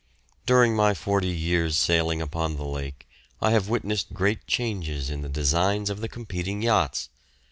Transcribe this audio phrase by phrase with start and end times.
[0.47, 3.07] During my forty years' sailing upon the lake
[3.39, 7.09] I have witnessed great changes in the designs of the competing yachts.